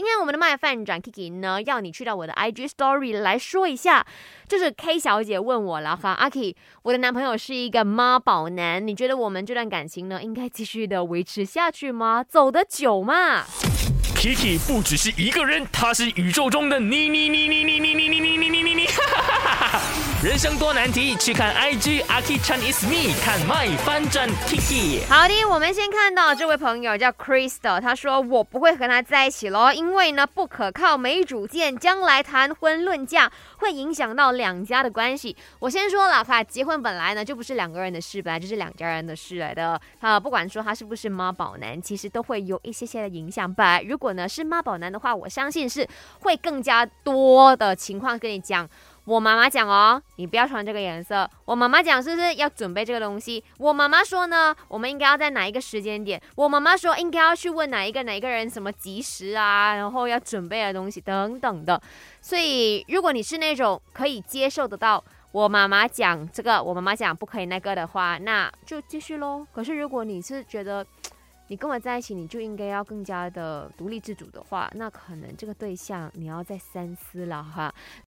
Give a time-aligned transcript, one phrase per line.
[0.00, 4.06] 今天我们的麦饭转 Kiki 呢，要你去到我的 IG Story 来说一下，
[4.48, 12.24] 就是 K 小姐问我了哈，阿 K，我的男朋友是一个妈宝男，你觉得我们这段感情呢，应该继续的维持下去吗？
[12.26, 13.44] 走得久吗
[14.16, 17.99] ？Kiki 不只是一个人，他是宇宙中的你你你你你你。
[20.22, 25.00] 人生多难题，去看 IG Aki Chan is me，看 My 翻转 Kiki。
[25.08, 35.34] 好的，我们先看到这位朋友叫 Crystal，他说我不会和他在一起咯，因为呢不可靠、没主见，将来谈婚论嫁会影响到两家的关系。
[35.58, 39.80] 我先说了哈，结婚本来呢就不是两个人的事，本来就是两家人的事来的。
[40.00, 43.80] 啊，不管说他是不是妈宝男，其实都会有一些些的影响吧。
[43.80, 48.68] 如果呢是妈宝男的话，我相信是会更加多的情况跟你讲。
[49.10, 51.28] 我妈妈讲哦，你不要穿这个颜色。
[51.44, 53.42] 我妈妈讲是不是要准备这个东西？
[53.58, 56.22] 我妈妈说呢，我们应该要在哪一个时间点？
[56.36, 61.82] 我妈妈说应该要去问哪一个哪一个人什么吉时啊，然后要准备的东西等等的。
[62.20, 65.02] 所以如果你是那种可以接受得到
[65.32, 69.44] 我妈妈讲这个，我妈妈讲不可以那个的话，那就继续喽。
[69.52, 70.86] 可是如果你是觉得，
[71.48, 77.74] 你跟我在一起，你就应该要更加的独立自主的话，那可能这个对象你要再三思了哈。